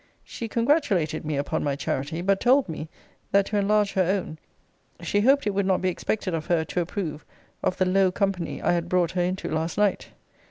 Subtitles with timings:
[0.23, 2.89] She congratulated me upon my charity; but told me,
[3.31, 4.39] that to enlarge her own,
[5.01, 7.23] she hoped it would not be expected of her to approve
[7.61, 10.07] of the low company I had brought her into last night.